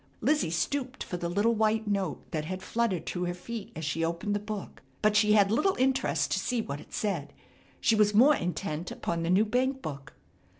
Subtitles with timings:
[0.19, 4.03] Lizzie stooped for the little white note that had fluttered to her feet as she
[4.03, 7.33] opened the book, but she had little interest to see what it said.
[7.79, 10.13] She was more intent upon the new bank book.